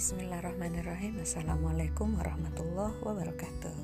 [0.00, 1.20] Bismillahirrahmanirrahim.
[1.20, 3.76] Assalamualaikum warahmatullahi wabarakatuh.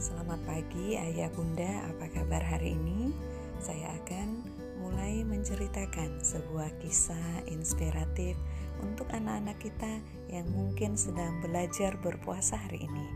[0.00, 1.68] Selamat pagi ayah bunda.
[1.92, 3.12] Apa kabar hari ini?
[3.60, 4.40] Saya akan
[4.80, 8.40] mulai menceritakan sebuah kisah inspiratif
[8.80, 10.00] Untuk anak-anak kita
[10.32, 13.06] yang mungkin sedang belajar berpuasa hari ini.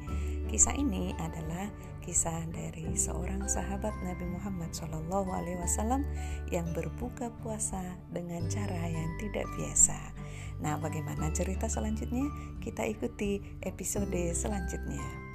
[0.52, 1.72] Kisah ini adalah
[2.04, 6.04] kisah dari seorang sahabat Nabi Muhammad SAW
[6.52, 7.80] yang berbuka puasa
[8.12, 10.25] dengan cara yang tidak biasa.
[10.60, 12.26] Nah, bagaimana cerita selanjutnya?
[12.60, 15.26] Kita ikuti episode selanjutnya.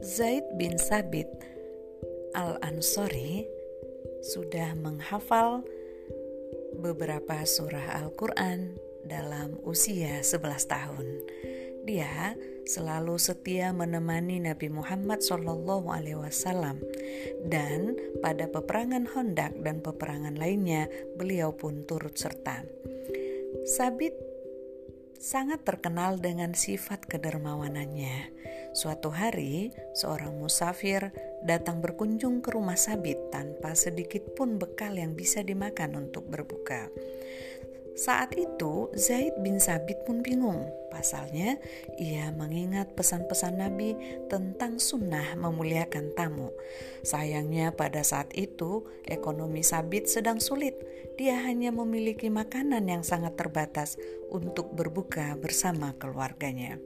[0.00, 1.28] Zaid bin Sabit
[2.32, 3.59] Al-Ansori
[4.20, 5.64] sudah menghafal
[6.76, 11.06] beberapa surah Al-Quran dalam usia 11 tahun.
[11.88, 12.36] Dia
[12.68, 15.56] selalu setia menemani Nabi Muhammad SAW
[17.48, 17.80] dan
[18.20, 20.86] pada peperangan Hondak dan peperangan lainnya
[21.16, 22.62] beliau pun turut serta.
[23.64, 24.14] Sabit
[25.20, 28.32] sangat terkenal dengan sifat kedermawanannya.
[28.72, 31.12] Suatu hari, seorang musafir
[31.44, 36.92] datang berkunjung ke rumah Sabit tanpa sedikit pun bekal yang bisa dimakan untuk berbuka.
[38.00, 40.64] Saat itu, Zaid bin Sabit pun bingung.
[40.88, 41.60] Pasalnya,
[42.00, 43.92] ia mengingat pesan-pesan Nabi
[44.32, 46.48] tentang sunnah memuliakan tamu.
[47.04, 50.80] Sayangnya, pada saat itu ekonomi Sabit sedang sulit.
[51.20, 54.00] Dia hanya memiliki makanan yang sangat terbatas
[54.32, 56.80] untuk berbuka bersama keluarganya.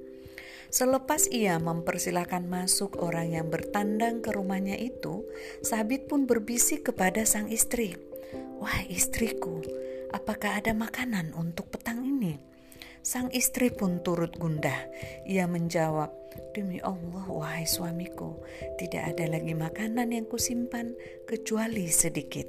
[0.72, 5.24] Selepas ia mempersilahkan masuk orang yang bertandang ke rumahnya itu,
[5.64, 7.96] Sabit pun berbisik kepada sang istri,
[8.60, 9.60] "Wah, istriku,
[10.14, 12.54] apakah ada makanan untuk petang ini?
[13.04, 14.88] Sang istri pun turut gundah.
[15.28, 16.08] Ia menjawab,
[16.56, 18.40] Demi Allah, wahai suamiku,
[18.80, 20.96] tidak ada lagi makanan yang kusimpan
[21.28, 22.48] kecuali sedikit.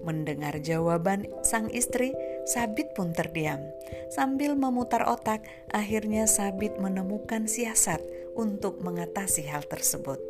[0.00, 3.60] Mendengar jawaban sang istri, Sabit pun terdiam.
[4.12, 5.40] Sambil memutar otak,
[5.72, 8.04] akhirnya Sabit menemukan siasat
[8.36, 10.20] untuk mengatasi hal tersebut.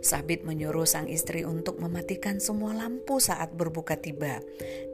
[0.00, 4.40] Sabit menyuruh sang istri untuk mematikan semua lampu saat berbuka tiba.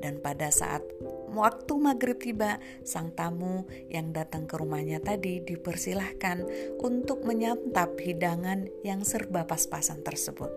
[0.00, 0.82] Dan pada saat
[1.30, 6.46] waktu maghrib tiba, sang tamu yang datang ke rumahnya tadi dipersilahkan
[6.80, 10.50] untuk menyantap hidangan yang serba pas-pasan tersebut.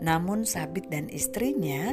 [0.00, 1.92] Namun Sabit dan istrinya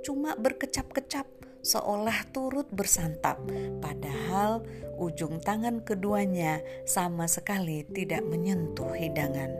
[0.00, 3.40] cuma berkecap-kecap seolah turut bersantap,
[3.80, 4.64] padahal
[5.00, 9.52] ujung tangan keduanya sama sekali tidak menyentuh hidangan.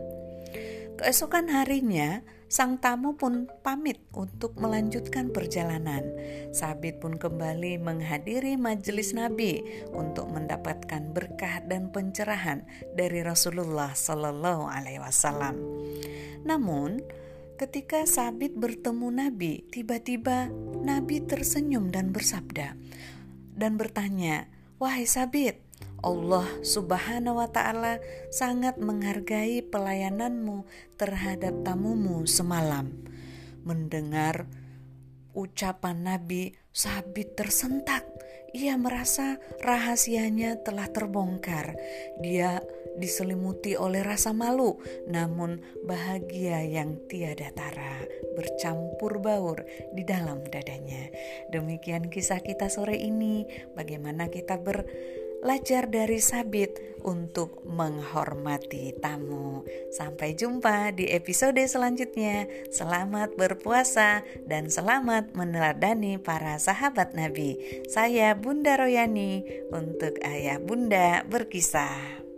[1.00, 6.04] Keesokan harinya, sang tamu pun pamit untuk melanjutkan perjalanan.
[6.52, 9.64] Sabit pun kembali menghadiri majelis Nabi
[9.96, 15.56] untuk mendapatkan berkah dan pencerahan dari Rasulullah Shallallahu Alaihi Wasallam.
[16.44, 17.00] Namun,
[17.56, 20.52] ketika Sabit bertemu Nabi, tiba-tiba
[20.90, 22.74] Nabi tersenyum dan bersabda
[23.54, 24.50] dan bertanya,
[24.82, 25.62] "Wahai Sabit,
[26.02, 28.02] Allah Subhanahu wa Ta'ala
[28.32, 30.66] sangat menghargai pelayananmu
[30.98, 32.90] terhadap tamumu semalam.
[33.62, 34.50] Mendengar
[35.36, 38.02] ucapan Nabi, Sabit tersentak.
[38.50, 41.78] Ia merasa rahasianya telah terbongkar.
[42.18, 42.58] Dia
[42.98, 48.02] diselimuti oleh rasa malu, namun bahagia yang tiada tara
[48.34, 49.62] bercampur baur
[49.94, 51.10] di dalam dadanya.
[51.54, 53.46] Demikian kisah kita sore ini.
[53.78, 54.82] Bagaimana kita ber
[55.40, 59.64] belajar dari Sabit untuk menghormati tamu.
[59.90, 62.46] Sampai jumpa di episode selanjutnya.
[62.68, 67.56] Selamat berpuasa dan selamat meneladani para sahabat Nabi.
[67.88, 69.42] Saya Bunda Royani
[69.72, 72.29] untuk Ayah Bunda berkisah.